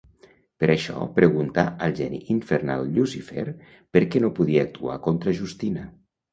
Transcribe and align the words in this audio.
Per 0.61 0.69
això 0.75 1.03
preguntà 1.17 1.65
al 1.89 1.93
Geni 1.99 2.23
Infernal 2.37 2.89
Llucifer 2.97 3.47
perquè 3.69 4.25
no 4.27 4.35
podia 4.43 4.67
actuar 4.67 4.99
contra 5.09 5.39
Justina. 5.45 5.89